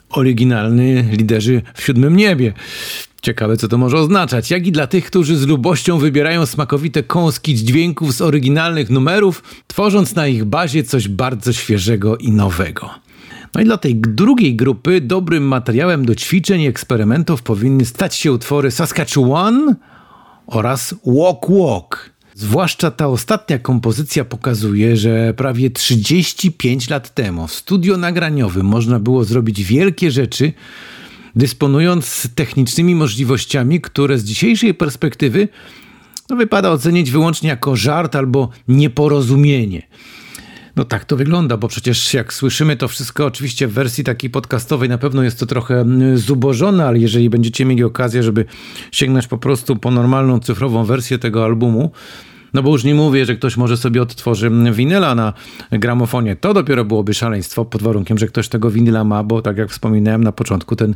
oryginalny 0.09 1.09
liderzy 1.11 1.61
w 1.75 1.83
siódmym 1.83 2.15
niebie. 2.15 2.53
Ciekawe, 3.21 3.57
co 3.57 3.67
to 3.67 3.77
może 3.77 3.97
oznaczać. 3.97 4.51
Jak 4.51 4.67
i 4.67 4.71
dla 4.71 4.87
tych, 4.87 5.05
którzy 5.05 5.37
z 5.37 5.47
lubością 5.47 5.97
wybierają 5.97 6.45
smakowite 6.45 7.03
kąski 7.03 7.55
dźwięków 7.55 8.13
z 8.13 8.21
oryginalnych 8.21 8.89
numerów, 8.89 9.43
tworząc 9.67 10.15
na 10.15 10.27
ich 10.27 10.45
bazie 10.45 10.83
coś 10.83 11.07
bardzo 11.07 11.53
świeżego 11.53 12.17
i 12.17 12.31
nowego. 12.31 12.89
No 13.55 13.61
i 13.61 13.65
dla 13.65 13.77
tej 13.77 13.95
drugiej 13.95 14.55
grupy 14.55 15.01
dobrym 15.01 15.43
materiałem 15.43 16.05
do 16.05 16.15
ćwiczeń 16.15 16.61
i 16.61 16.67
eksperymentów 16.67 17.43
powinny 17.43 17.85
stać 17.85 18.15
się 18.15 18.31
utwory 18.31 18.71
Saskatchewan 18.71 19.75
oraz 20.47 20.95
Walk 21.05 21.45
Walk. 21.49 22.16
Zwłaszcza 22.37 22.91
ta 22.91 23.07
ostatnia 23.07 23.59
kompozycja 23.59 24.25
pokazuje, 24.25 24.97
że 24.97 25.33
prawie 25.33 25.69
35 25.69 26.89
lat 26.89 27.13
temu 27.13 27.47
w 27.47 27.53
studio 27.53 27.97
nagraniowym 27.97 28.65
można 28.65 28.99
było 28.99 29.23
zrobić 29.23 29.63
wielkie 29.63 30.11
rzeczy, 30.11 30.53
dysponując 31.35 32.27
technicznymi 32.35 32.95
możliwościami, 32.95 33.81
które 33.81 34.17
z 34.17 34.23
dzisiejszej 34.23 34.73
perspektywy 34.73 35.47
no, 36.29 36.35
wypada 36.35 36.71
ocenić 36.71 37.11
wyłącznie 37.11 37.49
jako 37.49 37.75
żart 37.75 38.15
albo 38.15 38.49
nieporozumienie. 38.67 39.87
No 40.77 40.85
tak 40.85 41.05
to 41.05 41.15
wygląda, 41.15 41.57
bo 41.57 41.67
przecież 41.67 42.13
jak 42.13 42.33
słyszymy 42.33 42.75
to 42.75 42.87
wszystko, 42.87 43.25
oczywiście 43.25 43.67
w 43.67 43.73
wersji 43.73 44.03
takiej 44.03 44.29
podcastowej 44.29 44.89
na 44.89 44.97
pewno 44.97 45.23
jest 45.23 45.39
to 45.39 45.45
trochę 45.45 45.79
mm, 45.79 46.17
zubożone, 46.17 46.85
ale 46.85 46.99
jeżeli 46.99 47.29
będziecie 47.29 47.65
mieli 47.65 47.83
okazję, 47.83 48.23
żeby 48.23 48.45
sięgnąć 48.91 49.27
po 49.27 49.37
prostu 49.37 49.75
po 49.75 49.91
normalną 49.91 50.39
cyfrową 50.39 50.85
wersję 50.85 51.17
tego 51.17 51.45
albumu, 51.45 51.91
no 52.53 52.63
bo 52.63 52.71
już 52.71 52.83
nie 52.83 52.95
mówię, 52.95 53.25
że 53.25 53.35
ktoś 53.35 53.57
może 53.57 53.77
sobie 53.77 54.01
odtworzy 54.01 54.51
winyla 54.71 55.15
na 55.15 55.33
gramofonie. 55.71 56.35
To 56.35 56.53
dopiero 56.53 56.85
byłoby 56.85 57.13
szaleństwo, 57.13 57.65
pod 57.65 57.83
warunkiem, 57.83 58.17
że 58.17 58.27
ktoś 58.27 58.47
tego 58.47 58.71
winyla 58.71 59.03
ma, 59.03 59.23
bo 59.23 59.41
tak 59.41 59.57
jak 59.57 59.69
wspominałem 59.69 60.23
na 60.23 60.31
początku, 60.31 60.75
ten 60.75 60.95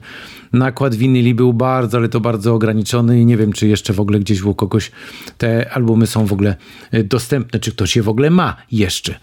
nakład 0.54 0.96
winyli 0.96 1.36
był 1.36 1.54
bardzo, 1.54 1.98
ale 1.98 2.10
to 2.10 2.20
bardzo 2.20 2.54
ograniczony 2.54 3.22
i 3.22 3.26
nie 3.26 3.38
wiem, 3.38 3.54
czy 3.54 3.68
jeszcze 3.68 3.94
w 3.94 4.00
ogóle 4.00 4.20
gdzieś 4.20 4.42
u 4.42 4.56
kogoś 4.56 4.92
te 5.38 5.72
albumy 5.74 6.08
są 6.08 6.26
w 6.26 6.34
ogóle 6.34 6.56
e, 6.92 7.04
dostępne, 7.04 7.60
czy 7.60 7.72
ktoś 7.72 7.96
je 7.96 8.04
w 8.04 8.10
ogóle 8.10 8.30
ma 8.30 8.56
jeszcze. 8.72 9.20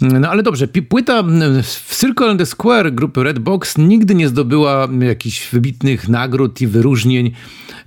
No 0.00 0.30
ale 0.30 0.42
dobrze, 0.42 0.68
płyta 0.68 1.22
w 1.62 1.96
Circle 2.00 2.30
and 2.30 2.40
the 2.40 2.46
Square 2.46 2.92
grupy 2.92 3.22
Redbox 3.22 3.78
nigdy 3.78 4.14
nie 4.14 4.28
zdobyła 4.28 4.88
jakichś 5.00 5.50
wybitnych 5.50 6.08
nagród 6.08 6.60
i 6.60 6.66
wyróżnień, 6.66 7.32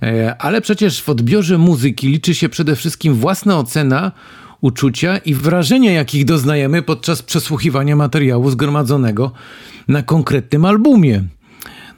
e, 0.02 0.36
ale 0.38 0.60
przecież 0.60 1.02
w 1.02 1.08
odbiorze 1.08 1.58
muzyki 1.58 2.08
liczy 2.08 2.34
się 2.34 2.48
przede 2.48 2.76
wszystkim 2.76 3.14
własna 3.14 3.58
ocena 3.58 3.71
ocena 3.72 4.12
uczucia 4.60 5.18
i 5.18 5.34
wrażenia, 5.34 5.92
jakich 5.92 6.24
doznajemy 6.24 6.82
podczas 6.82 7.22
przesłuchiwania 7.22 7.96
materiału 7.96 8.50
zgromadzonego 8.50 9.32
na 9.88 10.02
konkretnym 10.02 10.64
albumie. 10.64 11.24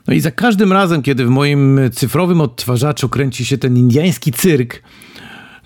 No 0.06 0.14
i 0.14 0.20
za 0.20 0.30
każdym 0.30 0.72
razem, 0.72 1.02
kiedy 1.02 1.26
w 1.26 1.28
moim 1.28 1.80
cyfrowym 1.92 2.40
odtwarzaczu 2.40 3.08
kręci 3.08 3.44
się 3.44 3.58
ten 3.58 3.76
indiański 3.76 4.32
cyrk, 4.32 4.82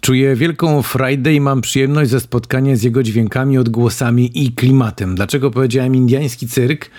czuję 0.00 0.36
wielką 0.36 0.82
frajdę 0.82 1.34
i 1.34 1.40
mam 1.40 1.60
przyjemność 1.60 2.10
ze 2.10 2.20
spotkania 2.20 2.76
z 2.76 2.82
jego 2.82 3.02
dźwiękami, 3.02 3.58
odgłosami 3.58 4.30
i 4.44 4.52
klimatem. 4.52 5.14
Dlaczego 5.14 5.50
powiedziałem 5.50 5.94
indiański 5.94 6.48
cyrk? 6.48 6.90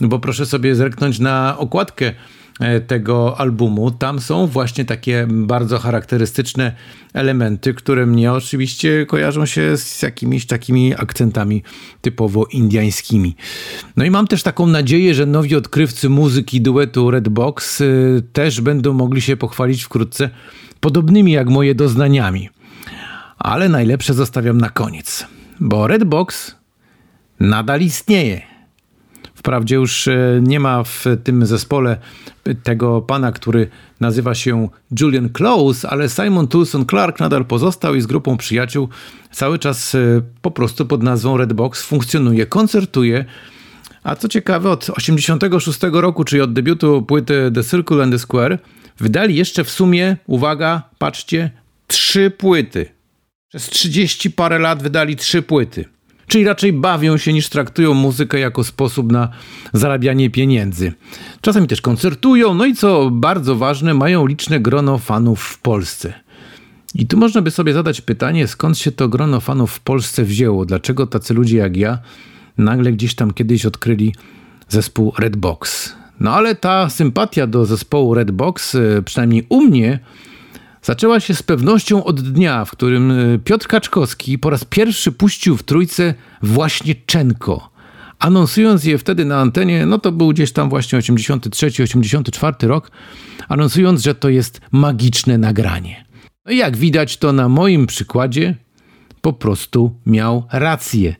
No 0.00 0.08
bo 0.08 0.18
proszę 0.18 0.46
sobie 0.46 0.74
zerknąć 0.74 1.18
na 1.18 1.58
okładkę 1.58 2.12
tego 2.86 3.40
albumu. 3.40 3.90
Tam 3.90 4.20
są 4.20 4.46
właśnie 4.46 4.84
takie 4.84 5.26
bardzo 5.30 5.78
charakterystyczne 5.78 6.72
elementy, 7.14 7.74
które 7.74 8.06
mnie 8.06 8.32
oczywiście 8.32 9.06
kojarzą 9.06 9.46
się 9.46 9.76
z 9.76 10.02
jakimiś 10.02 10.46
takimi 10.46 10.94
akcentami 10.94 11.62
typowo 12.00 12.44
indiańskimi. 12.44 13.36
No 13.96 14.04
i 14.04 14.10
mam 14.10 14.26
też 14.26 14.42
taką 14.42 14.66
nadzieję, 14.66 15.14
że 15.14 15.26
nowi 15.26 15.56
odkrywcy 15.56 16.08
muzyki 16.08 16.60
duetu 16.60 17.10
Redbox 17.10 17.80
e, 17.80 17.84
też 18.32 18.60
będą 18.60 18.92
mogli 18.92 19.20
się 19.20 19.36
pochwalić 19.36 19.82
wkrótce 19.82 20.30
podobnymi 20.80 21.32
jak 21.32 21.48
moje 21.48 21.74
doznaniami. 21.74 22.48
Ale 23.38 23.68
najlepsze 23.68 24.14
zostawiam 24.14 24.58
na 24.58 24.70
koniec, 24.70 25.26
bo 25.60 25.86
Redbox 25.86 26.56
nadal 27.40 27.80
istnieje 27.80 28.53
Wprawdzie 29.44 29.74
już 29.74 30.08
e, 30.08 30.40
nie 30.42 30.60
ma 30.60 30.84
w 30.84 31.04
tym 31.24 31.46
zespole 31.46 31.96
tego 32.62 33.02
pana, 33.02 33.32
który 33.32 33.68
nazywa 34.00 34.34
się 34.34 34.68
Julian 35.00 35.28
Close, 35.28 35.90
ale 35.90 36.08
Simon 36.08 36.48
Toulson 36.48 36.86
Clark 36.86 37.20
nadal 37.20 37.44
pozostał 37.44 37.94
i 37.94 38.00
z 38.00 38.06
grupą 38.06 38.36
przyjaciół 38.36 38.88
cały 39.30 39.58
czas 39.58 39.94
e, 39.94 39.98
po 40.42 40.50
prostu 40.50 40.86
pod 40.86 41.02
nazwą 41.02 41.36
Redbox 41.36 41.82
funkcjonuje, 41.82 42.46
koncertuje. 42.46 43.24
A 44.02 44.16
co 44.16 44.28
ciekawe, 44.28 44.70
od 44.70 44.90
86 44.90 45.78
roku, 45.92 46.24
czyli 46.24 46.42
od 46.42 46.52
debiutu 46.52 47.02
płyty 47.02 47.50
The 47.54 47.64
Circle 47.64 48.02
and 48.02 48.12
the 48.12 48.18
Square, 48.18 48.58
wydali 48.98 49.36
jeszcze 49.36 49.64
w 49.64 49.70
sumie, 49.70 50.16
uwaga, 50.26 50.82
patrzcie, 50.98 51.50
trzy 51.86 52.30
płyty. 52.30 52.86
Przez 53.48 53.68
30 53.68 54.30
parę 54.30 54.58
lat 54.58 54.82
wydali 54.82 55.16
trzy 55.16 55.42
płyty 55.42 55.93
czyli 56.26 56.44
raczej 56.44 56.72
bawią 56.72 57.16
się 57.16 57.32
niż 57.32 57.48
traktują 57.48 57.94
muzykę 57.94 58.38
jako 58.38 58.64
sposób 58.64 59.12
na 59.12 59.28
zarabianie 59.72 60.30
pieniędzy. 60.30 60.92
Czasami 61.40 61.68
też 61.68 61.80
koncertują, 61.80 62.54
no 62.54 62.66
i 62.66 62.74
co 62.74 63.10
bardzo 63.10 63.56
ważne, 63.56 63.94
mają 63.94 64.26
liczne 64.26 64.60
grono 64.60 64.98
fanów 64.98 65.40
w 65.42 65.58
Polsce. 65.58 66.14
I 66.94 67.06
tu 67.06 67.16
można 67.16 67.42
by 67.42 67.50
sobie 67.50 67.72
zadać 67.72 68.00
pytanie, 68.00 68.46
skąd 68.46 68.78
się 68.78 68.92
to 68.92 69.08
grono 69.08 69.40
fanów 69.40 69.72
w 69.72 69.80
Polsce 69.80 70.24
wzięło? 70.24 70.66
Dlaczego 70.66 71.06
tacy 71.06 71.34
ludzie 71.34 71.56
jak 71.56 71.76
ja 71.76 71.98
nagle 72.58 72.92
gdzieś 72.92 73.14
tam 73.14 73.32
kiedyś 73.32 73.66
odkryli 73.66 74.14
zespół 74.68 75.12
Redbox? 75.18 75.92
No 76.20 76.34
ale 76.34 76.54
ta 76.54 76.90
sympatia 76.90 77.46
do 77.46 77.66
zespołu 77.66 78.14
Redbox, 78.14 78.74
e, 78.74 79.02
przynajmniej 79.04 79.46
u 79.48 79.60
mnie, 79.60 79.98
zaczęła 80.84 81.20
się 81.20 81.34
z 81.34 81.42
pewnością 81.42 82.04
od 82.04 82.20
dnia, 82.20 82.64
w 82.64 82.70
którym 82.70 83.10
e, 83.10 83.38
Piotr 83.38 83.66
Kaczkowski 83.66 84.38
po 84.38 84.50
raz 84.50 84.64
pierwszy 84.64 85.12
puścił 85.12 85.56
w 85.56 85.62
trójce 85.62 86.14
właśnie 86.42 86.94
Czenko. 87.06 87.70
Anonsując 88.18 88.84
je 88.84 88.98
wtedy 88.98 89.24
na 89.24 89.38
antenie, 89.38 89.86
no 89.86 89.98
to 89.98 90.12
był 90.12 90.28
gdzieś 90.28 90.52
tam 90.52 90.68
właśnie 90.68 90.98
83-84 90.98 92.66
rok, 92.66 92.90
anonsując, 93.48 94.02
że 94.02 94.14
to 94.14 94.28
jest 94.28 94.60
magiczne 94.72 95.38
nagranie. 95.38 96.04
No 96.46 96.52
i 96.52 96.56
jak 96.56 96.76
widać, 96.76 97.16
to 97.16 97.32
na 97.32 97.48
moim 97.48 97.86
przykładzie 97.86 98.56
po 99.20 99.32
prostu 99.32 100.00
miał 100.06 100.46
rację 100.52 101.14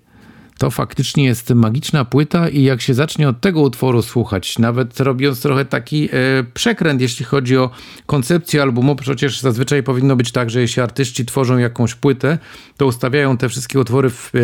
to 0.58 0.70
faktycznie 0.70 1.24
jest 1.24 1.50
magiczna 1.50 2.04
płyta 2.04 2.48
i 2.48 2.62
jak 2.62 2.80
się 2.80 2.94
zacznie 2.94 3.28
od 3.28 3.40
tego 3.40 3.60
utworu 3.60 4.02
słuchać, 4.02 4.58
nawet 4.58 5.00
robiąc 5.00 5.42
trochę 5.42 5.64
taki 5.64 6.08
e, 6.12 6.44
przekręt, 6.54 7.00
jeśli 7.00 7.24
chodzi 7.24 7.56
o 7.56 7.70
koncepcję 8.06 8.62
albumu, 8.62 8.96
przecież 8.96 9.40
zazwyczaj 9.40 9.82
powinno 9.82 10.16
być 10.16 10.32
tak, 10.32 10.50
że 10.50 10.60
jeśli 10.60 10.82
artyści 10.82 11.26
tworzą 11.26 11.58
jakąś 11.58 11.94
płytę, 11.94 12.38
to 12.76 12.86
ustawiają 12.86 13.36
te 13.36 13.48
wszystkie 13.48 13.80
utwory 13.80 14.10
w 14.10 14.32
e, 14.34 14.38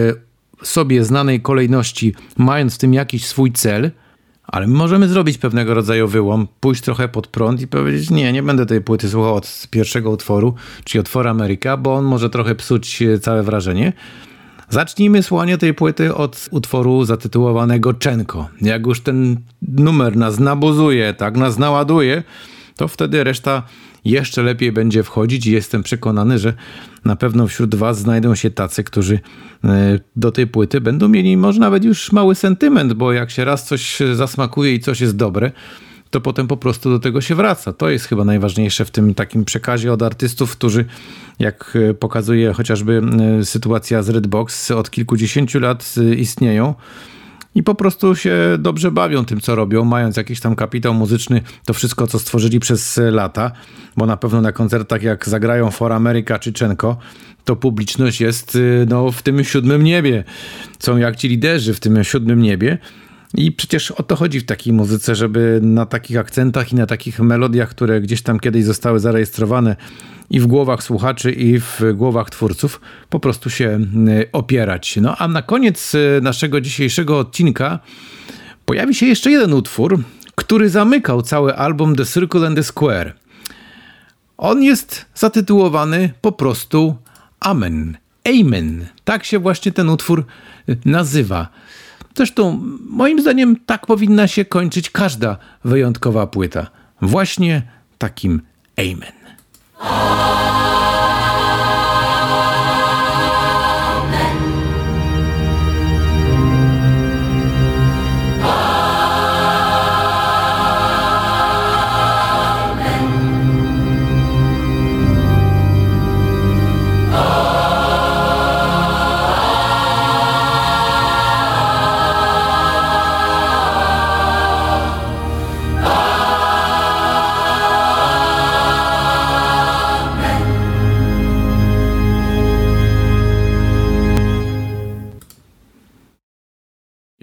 sobie 0.66 1.04
znanej 1.04 1.40
kolejności, 1.40 2.14
mając 2.36 2.74
w 2.74 2.78
tym 2.78 2.94
jakiś 2.94 3.26
swój 3.26 3.52
cel. 3.52 3.90
Ale 4.46 4.66
możemy 4.66 5.08
zrobić 5.08 5.38
pewnego 5.38 5.74
rodzaju 5.74 6.08
wyłom, 6.08 6.48
pójść 6.60 6.82
trochę 6.82 7.08
pod 7.08 7.26
prąd 7.26 7.60
i 7.60 7.66
powiedzieć, 7.68 8.10
nie, 8.10 8.32
nie 8.32 8.42
będę 8.42 8.66
tej 8.66 8.80
płyty 8.80 9.08
słuchał 9.08 9.34
od 9.34 9.66
pierwszego 9.70 10.10
utworu, 10.10 10.54
czyli 10.84 11.00
utworu 11.00 11.28
Ameryka, 11.28 11.76
bo 11.76 11.94
on 11.94 12.04
może 12.04 12.30
trochę 12.30 12.54
psuć 12.54 13.02
e, 13.02 13.18
całe 13.18 13.42
wrażenie. 13.42 13.92
Zacznijmy 14.70 15.22
słuchanie 15.22 15.58
tej 15.58 15.74
płyty 15.74 16.14
od 16.14 16.48
utworu 16.50 17.04
zatytułowanego 17.04 17.94
Czenko. 17.94 18.48
Jak 18.60 18.86
już 18.86 19.00
ten 19.00 19.36
numer 19.62 20.16
nas 20.16 20.38
nabuzuje, 20.38 21.14
tak 21.14 21.36
nas 21.36 21.58
naładuje, 21.58 22.22
to 22.76 22.88
wtedy 22.88 23.24
reszta 23.24 23.62
jeszcze 24.04 24.42
lepiej 24.42 24.72
będzie 24.72 25.02
wchodzić 25.02 25.46
i 25.46 25.52
jestem 25.52 25.82
przekonany, 25.82 26.38
że 26.38 26.54
na 27.04 27.16
pewno 27.16 27.46
wśród 27.46 27.74
Was 27.74 27.98
znajdą 27.98 28.34
się 28.34 28.50
tacy, 28.50 28.84
którzy 28.84 29.20
e, 29.64 30.00
do 30.16 30.32
tej 30.32 30.46
płyty 30.46 30.80
będą 30.80 31.08
mieli 31.08 31.36
może 31.36 31.60
nawet 31.60 31.84
już 31.84 32.12
mały 32.12 32.34
sentyment, 32.34 32.92
bo 32.92 33.12
jak 33.12 33.30
się 33.30 33.44
raz 33.44 33.66
coś 33.66 33.98
zasmakuje 34.14 34.74
i 34.74 34.80
coś 34.80 35.00
jest 35.00 35.16
dobre, 35.16 35.52
to 36.10 36.20
potem 36.20 36.46
po 36.46 36.56
prostu 36.56 36.90
do 36.90 36.98
tego 36.98 37.20
się 37.20 37.34
wraca. 37.34 37.72
To 37.72 37.90
jest 37.90 38.04
chyba 38.04 38.24
najważniejsze 38.24 38.84
w 38.84 38.90
tym 38.90 39.14
takim 39.14 39.44
przekazie 39.44 39.92
od 39.92 40.02
artystów, 40.02 40.52
którzy, 40.52 40.84
jak 41.38 41.78
e, 41.90 41.94
pokazuje 41.94 42.52
chociażby 42.52 43.02
e, 43.40 43.44
sytuacja 43.44 44.02
z 44.02 44.08
Redbox, 44.08 44.70
od 44.70 44.90
kilkudziesięciu 44.90 45.60
lat 45.60 45.94
istnieją 46.16 46.74
i 47.54 47.62
po 47.62 47.74
prostu 47.74 48.16
się 48.16 48.36
dobrze 48.58 48.90
bawią 48.90 49.24
tym, 49.24 49.40
co 49.40 49.54
robią, 49.54 49.84
mając 49.84 50.16
jakiś 50.16 50.40
tam 50.40 50.56
kapitał 50.56 50.94
muzyczny, 50.94 51.42
to 51.64 51.74
wszystko, 51.74 52.06
co 52.06 52.18
stworzyli 52.18 52.60
przez 52.60 53.00
lata, 53.10 53.52
bo 53.96 54.06
na 54.06 54.16
pewno 54.16 54.40
na 54.40 54.52
koncertach, 54.52 55.02
jak 55.02 55.28
zagrają 55.28 55.70
For 55.70 55.92
America 55.92 56.38
czy 56.38 56.52
Czenko, 56.52 56.96
to 57.44 57.56
publiczność 57.56 58.20
jest 58.20 58.58
no, 58.86 59.12
w 59.12 59.22
tym 59.22 59.44
siódmym 59.44 59.84
niebie. 59.84 60.24
Są 60.78 60.96
jak 60.96 61.16
ci 61.16 61.28
liderzy 61.28 61.74
w 61.74 61.80
tym 61.80 62.04
siódmym 62.04 62.42
niebie. 62.42 62.78
I 63.34 63.52
przecież 63.52 63.90
o 63.90 64.02
to 64.02 64.16
chodzi 64.16 64.40
w 64.40 64.44
takiej 64.44 64.72
muzyce, 64.72 65.14
żeby 65.14 65.60
na 65.62 65.86
takich 65.86 66.18
akcentach 66.18 66.72
i 66.72 66.76
na 66.76 66.86
takich 66.86 67.20
melodiach, 67.20 67.68
które 67.68 68.00
gdzieś 68.00 68.22
tam 68.22 68.40
kiedyś 68.40 68.64
zostały 68.64 69.00
zarejestrowane 69.00 69.76
i 70.30 70.40
w 70.40 70.46
głowach 70.46 70.82
słuchaczy, 70.82 71.32
i 71.32 71.60
w 71.60 71.80
głowach 71.94 72.30
twórców, 72.30 72.80
po 73.08 73.20
prostu 73.20 73.50
się 73.50 73.80
y, 74.08 74.32
opierać. 74.32 74.96
No 74.96 75.16
a 75.16 75.28
na 75.28 75.42
koniec 75.42 75.94
y, 75.94 76.20
naszego 76.22 76.60
dzisiejszego 76.60 77.18
odcinka 77.18 77.78
pojawi 78.64 78.94
się 78.94 79.06
jeszcze 79.06 79.30
jeden 79.30 79.52
utwór, 79.52 80.02
który 80.34 80.70
zamykał 80.70 81.22
cały 81.22 81.56
album 81.56 81.96
The 81.96 82.06
Circle 82.06 82.46
and 82.46 82.56
the 82.56 82.62
Square. 82.62 83.14
On 84.38 84.62
jest 84.62 85.04
zatytułowany 85.14 86.12
po 86.20 86.32
prostu 86.32 86.96
Amen. 87.40 87.96
Amen. 88.24 88.86
Tak 89.04 89.24
się 89.24 89.38
właśnie 89.38 89.72
ten 89.72 89.88
utwór 89.88 90.24
y, 90.68 90.76
nazywa. 90.84 91.48
Zresztą, 92.16 92.60
moim 92.88 93.20
zdaniem, 93.20 93.56
tak 93.66 93.86
powinna 93.86 94.26
się 94.26 94.44
kończyć 94.44 94.90
każda 94.90 95.36
wyjątkowa 95.64 96.26
płyta. 96.26 96.66
Właśnie 97.02 97.62
takim 97.98 98.42
Amen. 98.76 100.39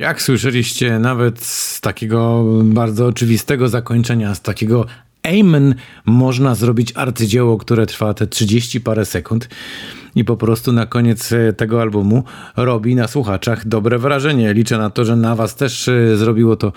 Jak 0.08 0.22
słyszeliście, 0.22 1.00
nawet 1.00 1.44
z 1.44 1.82
takiego 1.82 2.44
bardzo 2.64 3.06
oczywistego 3.06 3.70
zakończenia, 3.70 4.36
z 4.36 4.42
takiego 4.42 4.86
Amen 5.24 5.76
można 6.06 6.56
zrobić 6.56 6.92
arcydzieło, 6.96 7.58
które 7.58 7.86
trwa 7.86 8.14
te 8.14 8.28
30 8.28 8.82
parę 8.82 9.06
sekund 9.06 9.50
i 10.16 10.26
po 10.26 10.38
prostu 10.38 10.72
na 10.72 10.86
koniec 10.86 11.32
e, 11.32 11.54
tego 11.54 11.82
albumu 11.82 12.24
robi 12.56 12.96
na 12.96 13.08
słuchaczach 13.08 13.68
dobre 13.68 13.98
wrażenie. 13.98 14.54
Liczę 14.54 14.78
na 14.78 14.90
to, 14.90 15.06
że 15.06 15.16
na 15.16 15.36
was 15.36 15.56
też 15.56 15.88
e, 15.88 16.18
zrobiło 16.18 16.56
to 16.56 16.74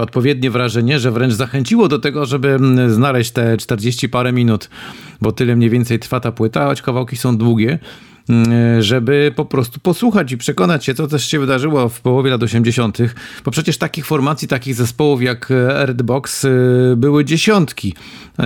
odpowiednie 0.00 0.50
wrażenie, 0.50 0.98
że 0.98 1.10
wręcz 1.10 1.32
zachęciło 1.34 1.88
do 1.88 1.98
tego, 1.98 2.26
żeby 2.26 2.58
znaleźć 2.88 3.30
te 3.30 3.56
40 3.56 4.08
parę 4.08 4.32
minut, 4.32 4.70
bo 5.20 5.32
tyle 5.32 5.56
mniej 5.56 5.70
więcej 5.70 5.98
trwa 5.98 6.20
ta 6.20 6.32
płyta, 6.32 6.66
choć 6.66 6.82
kawałki 6.82 7.16
są 7.16 7.36
długie 7.36 7.78
żeby 8.80 9.32
po 9.36 9.44
prostu 9.44 9.80
posłuchać 9.80 10.32
i 10.32 10.38
przekonać 10.38 10.84
się, 10.84 10.94
co 10.94 11.06
też 11.06 11.26
się 11.26 11.38
wydarzyło 11.38 11.88
w 11.88 12.00
połowie 12.00 12.30
lat 12.30 12.42
80., 12.42 12.98
bo 13.44 13.50
przecież 13.50 13.78
takich 13.78 14.06
formacji, 14.06 14.48
takich 14.48 14.74
zespołów 14.74 15.22
jak 15.22 15.52
Redbox 15.68 16.44
y, 16.44 16.94
były 16.96 17.24
dziesiątki. 17.24 17.94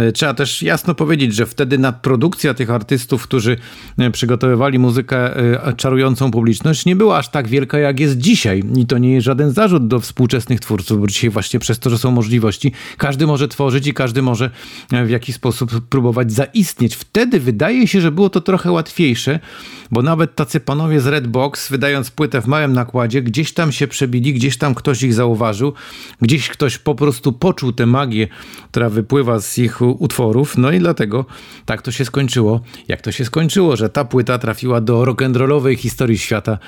Y, 0.08 0.12
trzeba 0.12 0.34
też 0.34 0.62
jasno 0.62 0.94
powiedzieć, 0.94 1.34
że 1.34 1.46
wtedy 1.46 1.78
nadprodukcja 1.78 2.54
tych 2.54 2.70
artystów, 2.70 3.22
którzy 3.22 3.56
y, 4.00 4.10
przygotowywali 4.10 4.78
muzykę 4.78 5.30
czarującą 5.76 6.30
publiczność, 6.30 6.86
nie 6.86 6.96
była 6.96 7.18
aż 7.18 7.28
tak 7.28 7.48
wielka, 7.48 7.78
jak 7.78 8.00
jest 8.00 8.18
dzisiaj. 8.18 8.62
I 8.76 8.86
to 8.86 8.98
nie 8.98 9.12
jest 9.12 9.24
żaden 9.24 9.50
zarzut 9.50 9.88
do 9.88 10.00
współczesnych 10.00 10.60
twórców, 10.60 11.00
bo 11.00 11.06
dzisiaj 11.06 11.30
właśnie 11.30 11.60
przez 11.60 11.78
to, 11.78 11.90
że 11.90 11.98
są 11.98 12.10
możliwości, 12.10 12.72
każdy 12.96 13.26
może 13.26 13.48
tworzyć 13.48 13.86
i 13.86 13.94
każdy 13.94 14.22
może 14.22 14.50
w 15.06 15.10
jakiś 15.10 15.34
sposób 15.34 15.70
próbować 15.88 16.32
zaistnieć. 16.32 16.96
Wtedy 16.96 17.40
wydaje 17.40 17.86
się, 17.88 18.00
że 18.00 18.12
było 18.12 18.30
to 18.30 18.40
trochę 18.40 18.72
łatwiejsze, 18.72 19.40
bo 19.90 20.02
nawet 20.02 20.34
tacy 20.34 20.60
panowie 20.60 21.00
z 21.00 21.06
Redbox, 21.06 21.68
wydając 21.70 22.10
płytę 22.10 22.42
w 22.42 22.46
małym 22.46 22.72
nakładzie, 22.72 23.22
gdzieś 23.22 23.52
tam 23.52 23.72
się 23.72 23.88
przebili, 23.88 24.34
gdzieś 24.34 24.56
tam 24.56 24.74
ktoś 24.74 25.02
ich 25.02 25.14
zauważył, 25.14 25.72
gdzieś 26.22 26.48
ktoś 26.48 26.78
po 26.78 26.94
prostu 26.94 27.32
poczuł 27.32 27.72
tę 27.72 27.86
magię, 27.86 28.28
która 28.70 28.88
wypływa 28.88 29.40
z 29.40 29.58
ich 29.58 29.82
utworów, 29.82 30.58
no 30.58 30.72
i 30.72 30.78
dlatego 30.78 31.24
tak 31.64 31.82
to 31.82 31.92
się 31.92 32.04
skończyło. 32.04 32.60
Jak 32.88 33.02
to 33.02 33.12
się 33.12 33.24
skończyło, 33.24 33.76
że 33.76 33.88
ta 33.88 34.04
płyta 34.04 34.38
trafiła 34.38 34.80
do 34.80 35.02
rock'n'rollowej 35.02 35.76
historii 35.76 36.18
świata, 36.18 36.58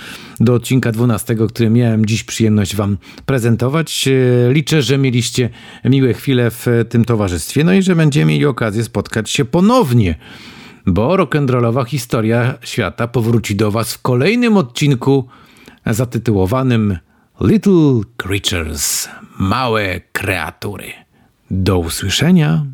do 0.40 0.54
odcinka 0.54 0.92
12, 0.92 1.36
który 1.48 1.70
miałem 1.70 2.06
dziś 2.06 2.24
przyjemność 2.24 2.76
wam 2.76 2.96
prezentować. 3.26 4.08
E, 4.08 4.52
liczę, 4.52 4.82
że 4.82 4.98
mieliście 4.98 5.50
miłe 5.84 6.14
chwile 6.14 6.50
w 6.50 6.66
tym 6.88 7.04
towarzystwie, 7.04 7.64
no 7.64 7.72
i 7.72 7.82
że 7.82 7.96
będziemy 7.96 8.32
mieli 8.32 8.46
okazję 8.46 8.84
spotkać 8.84 9.30
się 9.30 9.44
ponownie 9.44 10.14
bo 10.94 11.16
rock'n'rollowa 11.16 11.84
historia 11.84 12.54
świata 12.62 13.08
powróci 13.08 13.56
do 13.56 13.70
Was 13.70 13.94
w 13.94 14.02
kolejnym 14.02 14.56
odcinku 14.56 15.28
zatytułowanym 15.86 16.98
Little 17.40 18.00
Creatures 18.16 19.08
małe 19.38 20.00
kreatury. 20.12 20.92
Do 21.50 21.78
usłyszenia. 21.78 22.66